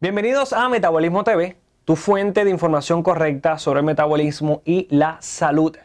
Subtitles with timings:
[0.00, 5.76] Bienvenidos a Metabolismo TV, tu fuente de información correcta sobre el metabolismo y la salud.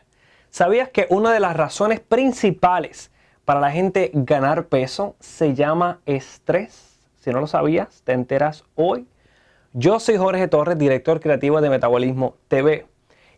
[0.51, 3.09] ¿Sabías que una de las razones principales
[3.43, 6.99] para la gente ganar peso se llama estrés?
[7.21, 9.07] Si no lo sabías, te enteras hoy.
[9.73, 12.85] Yo soy Jorge Torres, director creativo de Metabolismo TV.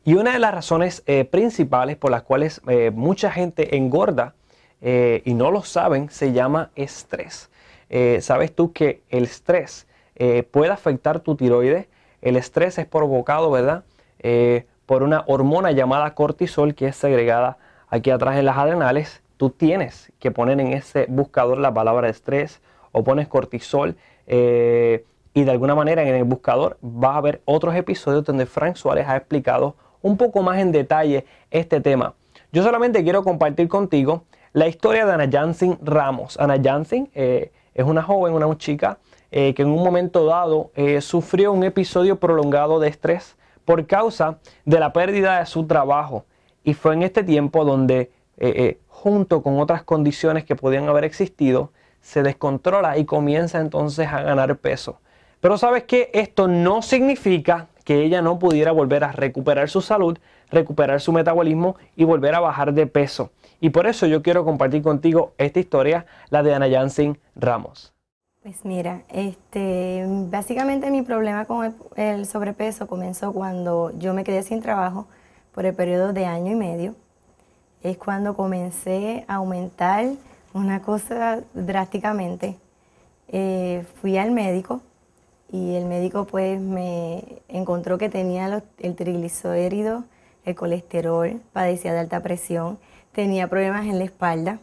[0.04, 4.36] Y una de las razones eh, principales por las cuales eh, mucha gente engorda
[4.82, 7.50] eh, y no lo saben se llama estrés.
[8.20, 9.88] ¿Sabes tú que el estrés
[10.52, 11.88] puede afectar tu tiroides?
[12.22, 13.84] El estrés es provocado, ¿verdad?
[14.86, 17.58] por una hormona llamada cortisol que es segregada
[17.90, 19.22] aquí atrás en las adrenales.
[19.38, 22.62] Tú tienes que poner en ese buscador la palabra estrés
[22.92, 23.96] o pones cortisol
[25.36, 29.06] y de alguna manera en el buscador va a haber otros episodios donde Frank Suárez
[29.08, 32.14] ha explicado un poco más en detalle este tema.
[32.54, 34.24] Yo solamente quiero compartir contigo
[34.54, 36.40] la historia de Ana Jansen Ramos.
[36.40, 38.98] Ana Jansen eh, es una joven, una chica
[39.38, 44.40] eh, que en un momento dado eh, sufrió un episodio prolongado de estrés por causa
[44.64, 46.24] de la pérdida de su trabajo.
[46.64, 48.12] Y fue en este tiempo donde,
[48.88, 54.56] junto con otras condiciones que podían haber existido, se descontrola y comienza entonces a ganar
[54.58, 55.00] peso.
[55.42, 60.18] Pero sabes que esto no significa que ella no pudiera volver a recuperar su salud,
[60.50, 63.32] recuperar su metabolismo y volver a bajar de peso.
[63.60, 67.95] Y por eso yo quiero compartir contigo esta historia, la de Ana Jansen Ramos.
[68.46, 74.62] Pues mira, este, básicamente mi problema con el, sobrepeso comenzó cuando yo me quedé sin
[74.62, 75.08] trabajo
[75.52, 76.94] por el periodo de año y medio.
[77.82, 80.06] Es cuando comencé a aumentar
[80.54, 82.56] una cosa drásticamente.
[83.30, 84.82] Eh, fui al médico
[85.52, 90.04] y el médico pues me encontró que tenía el triglicérido,
[90.46, 92.78] el colesterol, padecía de alta presión,
[93.12, 94.60] tenía problemas en la espalda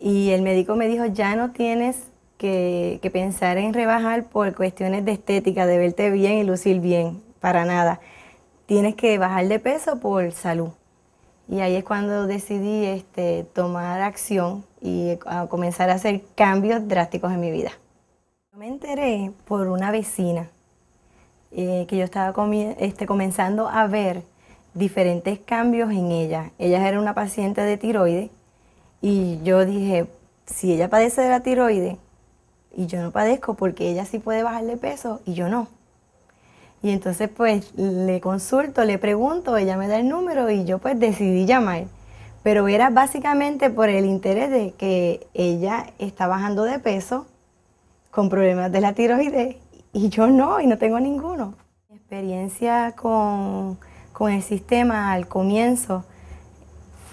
[0.00, 5.12] y el médico me dijo ya no tienes que, pensar en rebajar por cuestiones de
[5.12, 8.00] estética, de verte bien y lucir bien, para nada.
[8.66, 10.70] Tienes que bajar de peso por salud.
[11.48, 15.16] Y ahí es cuando decidí este, tomar acción y
[15.48, 17.70] comenzar a hacer cambios drásticos en mi vida.
[18.52, 20.50] Me enteré por una vecina
[21.52, 22.34] eh, que yo estaba
[22.78, 24.22] este, comenzando a ver
[24.74, 26.50] diferentes cambios en ella.
[26.58, 28.30] Ella era una paciente de tiroides
[29.00, 30.06] y yo dije,
[30.46, 31.96] si ella padece de la tiroides
[32.76, 35.68] y yo no padezco, porque ella sí puede bajar de peso y yo no.
[36.82, 40.98] Y entonces pues le consulto, le pregunto, ella me da el número y yo pues
[41.00, 41.84] decidí llamar.
[42.42, 47.26] Pero era básicamente por el interés de que ella está bajando de peso
[48.10, 49.56] con problemas de la tiroides
[49.92, 51.54] y yo no, y no tengo ninguno.
[51.88, 53.78] Mi experiencia con,
[54.28, 56.04] el sistema al comienzo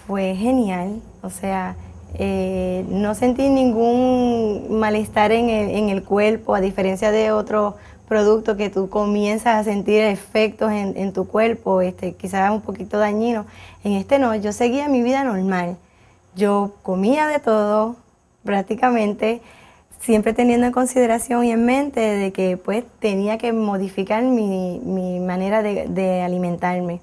[0.06, 1.78] fue genial, o sea,
[2.16, 7.76] eh, no sentí ningún malestar en el, cuerpo, a diferencia de otros
[8.08, 13.46] productos que tú comienzas a sentir efectos en, tu cuerpo, este, quizás un poquito dañino.
[13.84, 15.78] En este no, yo seguía mi vida normal.
[16.36, 17.96] Yo comía de todo,
[18.44, 19.42] prácticamente
[20.04, 24.80] siempre teniendo en consideración y en mente de que pues tenía que modificar mi,
[25.22, 27.00] manera de, alimentarme.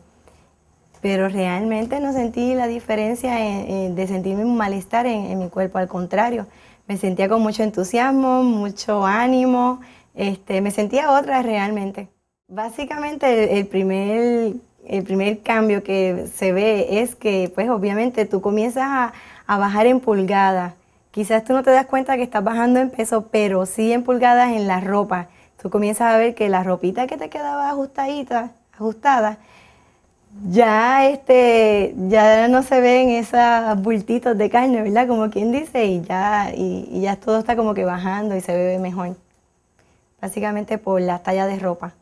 [1.01, 6.47] Pero realmente no sentí la diferencia de sentirme un malestar en, mi cuerpo, al contrario,
[6.87, 9.81] me sentía con mucho entusiasmo, mucho ánimo,
[10.15, 12.09] este, me sentía otra realmente.
[12.49, 14.55] Básicamente el, primer,
[14.87, 19.13] el primer cambio que se ve es que pues obviamente tú comienzas a,
[19.47, 20.75] a bajar en pulgadas,
[21.11, 24.53] Quizás tú no te das cuenta que estás bajando en peso, pero sí en pulgadas
[24.53, 25.29] en la ropa.
[25.61, 29.39] Tú comienzas a ver que la ropita que te quedaba ajustadita, ajustada,
[30.49, 35.07] ya este, ya no se ven esos bultitos de carne, ¿verdad?
[35.07, 38.79] Como quien dice, y ya, y, ya todo está como que bajando y se ve
[38.79, 39.17] mejor.
[40.21, 41.95] Básicamente por la talla de ropa.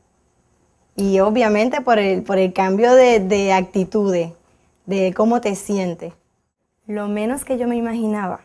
[0.97, 4.33] Y obviamente por el, por el cambio de, de actitudes,
[4.87, 6.13] de cómo te sientes.
[6.87, 8.41] Lo menos que yo me imaginaba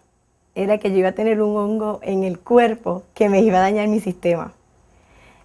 [0.56, 3.62] era que yo iba a tener un hongo en el cuerpo que me iba a
[3.62, 4.54] dañar mi sistema.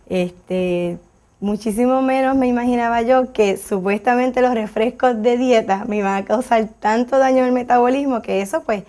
[0.08, 0.99] Este,
[1.40, 6.69] muchísimo menos me imaginaba yo que supuestamente los refrescos de dieta me iban a causar
[6.81, 8.85] tanto daño al metabolismo que eso pues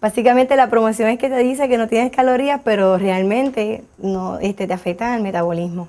[0.00, 4.66] básicamente la promoción es que te dice que no tienes calorías pero realmente no este,
[4.66, 5.88] te afectan al metabolismo.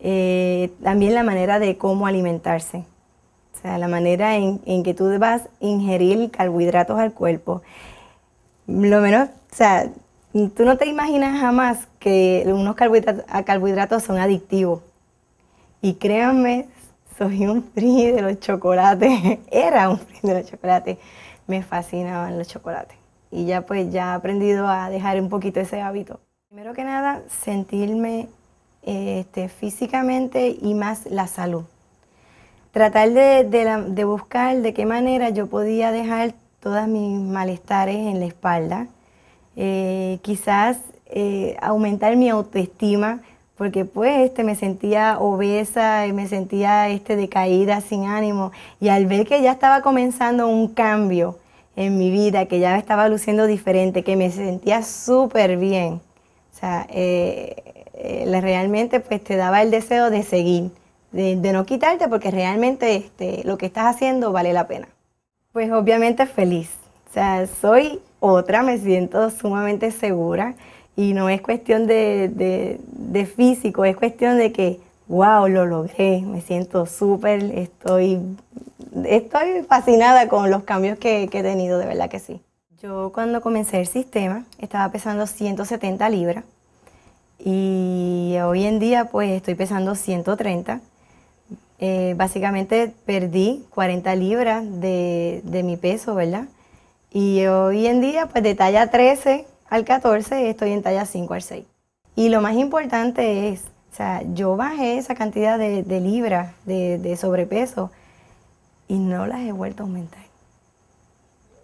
[0.00, 2.84] Eh, también la manera de cómo alimentarse,
[3.54, 7.62] o sea, la manera en, en que tú vas a ingerir carbohidratos al cuerpo
[8.68, 9.90] lo menos, o sea,
[10.32, 14.82] tú no te imaginas jamás que unos carbohidratos, son adictivos.
[15.80, 16.68] Y créanme,
[17.16, 19.38] soy un free de los chocolates.
[19.50, 20.98] Era un free de los chocolates.
[21.46, 22.96] Me fascinaban los chocolates.
[23.30, 26.20] Y ya pues ya he aprendido a dejar un poquito ese hábito.
[26.48, 28.28] Primero que nada, sentirme
[28.82, 31.64] este, físicamente y más la salud.
[32.72, 38.86] Tratar de, buscar de qué manera yo podía dejar todos mis malestares en la espalda,
[39.56, 43.20] eh, quizás eh, aumentar mi autoestima,
[43.58, 49.06] porque pues este, me sentía obesa, y me sentía este, decaída, sin ánimo, y al
[49.06, 51.36] ver que ya estaba comenzando un cambio
[51.74, 56.86] en mi vida, que ya estaba luciendo diferente, que me sentía súper bien, o sea,
[56.90, 60.70] eh, eh, realmente pues te daba el deseo de seguir,
[61.10, 64.88] de, no quitarte, porque realmente este, lo que estás haciendo vale la pena.
[65.52, 66.70] Pues obviamente feliz,
[67.10, 70.54] o sea, soy otra, me siento sumamente segura
[70.98, 72.80] y no es cuestión de,
[73.36, 78.18] físico, es cuestión de que, wow, lo logré, me siento súper, estoy,
[79.04, 82.40] estoy fascinada con los cambios que, he tenido, de verdad que sí.
[82.82, 86.42] Yo cuando comencé el sistema estaba pesando 170 libras
[87.38, 90.80] y hoy en día pues estoy pesando 130.
[91.78, 96.46] Eh, básicamente perdí 40 libras de, de mi peso, ¿verdad?
[97.12, 101.42] Y hoy en día pues de talla 13 al 14 estoy en talla 5 al
[101.42, 101.64] 6.
[102.16, 103.62] Y lo más importante es,
[103.92, 107.90] o sea, yo bajé esa cantidad de, libras de, sobrepeso
[108.88, 110.22] y no las he vuelto a aumentar.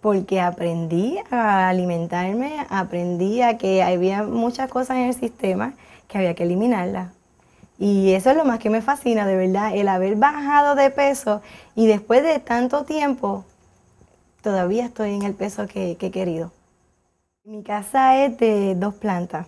[0.01, 5.73] Porque aprendí a alimentarme, aprendí a que había muchas cosas en el sistema
[6.07, 7.11] que había que eliminarlas.
[7.77, 11.41] Y eso es lo más que me fascina, de verdad, el haber bajado de peso
[11.75, 13.43] y después de tanto tiempo,
[14.41, 16.51] todavía estoy en el peso que he querido.
[17.47, 19.45] Mi casa es de dos plantas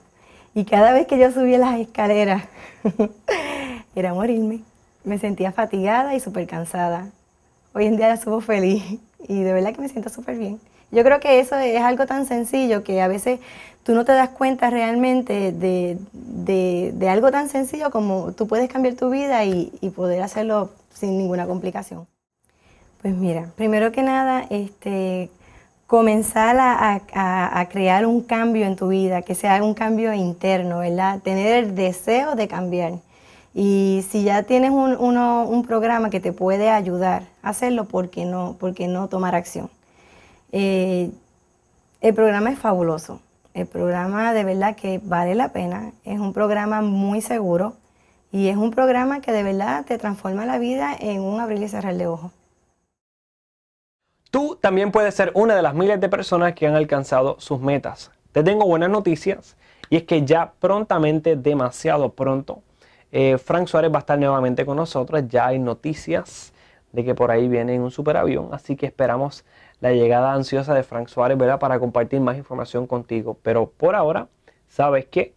[0.53, 2.43] y cada vez que yo subía las escaleras
[3.95, 4.61] era morirme.
[5.03, 7.09] Me sentía fatigada y súper cansada.
[7.73, 8.83] Hoy en día la subo feliz
[9.27, 10.59] y de verdad que me siento súper bien.
[10.91, 13.39] Yo creo que eso es algo tan sencillo que a veces
[13.81, 19.09] tú no te das cuenta realmente de, algo tan sencillo como tú puedes cambiar tu
[19.09, 22.05] vida y poder hacerlo sin ninguna complicación.
[23.01, 25.29] Pues mira, primero que nada, este,
[25.87, 31.21] comenzar a, crear un cambio en tu vida, que sea un cambio interno, ¿verdad?
[31.21, 32.99] Tener el deseo de cambiar.
[33.53, 38.57] Y si ya tienes un, programa que te puede ayudar a hacerlo, ¿por qué no,
[38.61, 39.69] no tomar acción?
[40.51, 41.09] Eh,
[42.01, 43.21] el programa es fabuloso.
[43.53, 45.93] El programa de verdad que vale la pena.
[46.03, 47.73] Es un programa muy seguro
[48.31, 51.69] y es un programa que de verdad te transforma la vida en un abrir y
[51.69, 52.31] cerrar de ojos.
[54.31, 58.11] Tú también puedes ser una de las miles de personas que han alcanzado sus metas.
[58.33, 59.55] Te tengo buenas noticias
[59.89, 62.61] y es que ya prontamente, demasiado pronto,
[63.13, 65.23] eh, Frank Suárez va a estar nuevamente con nosotros.
[65.29, 66.53] Ya hay noticias
[66.91, 69.45] de que por ahí viene un superavión, así que esperamos
[69.79, 71.59] la llegada ansiosa de Frank Suárez ¿verdad?
[71.59, 73.37] para compartir más información contigo.
[73.43, 74.27] Pero por ahora,
[74.67, 75.33] sabes que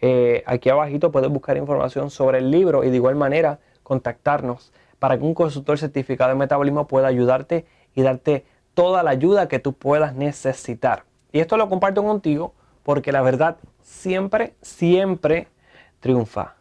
[0.00, 5.16] eh, aquí abajito puedes buscar información sobre el libro y de igual manera contactarnos para
[5.18, 8.44] que un consultor certificado de metabolismo pueda ayudarte y darte
[8.74, 11.04] toda la ayuda que tú puedas necesitar.
[11.32, 15.48] Y esto lo comparto contigo porque la verdad siempre, siempre
[16.00, 16.54] triunfa.